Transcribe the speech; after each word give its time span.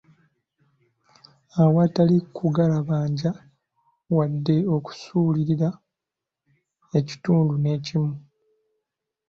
Awatali 1.63 2.17
kugalabanja 2.35 3.31
wadde 4.15 4.57
okusuulirira 4.75 5.69
ekitundu 6.99 7.53
nekimu. 7.63 8.13